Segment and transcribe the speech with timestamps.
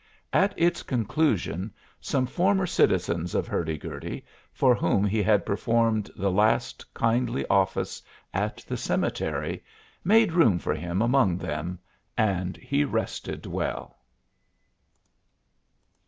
[0.33, 6.31] At its conclusion some former citizens of Hurdy Gurdy, for whom he had performed the
[6.31, 8.01] last kindly office
[8.33, 9.63] at the cemetery,
[10.03, 11.77] made room for him among them,
[12.17, 13.99] and he rested well.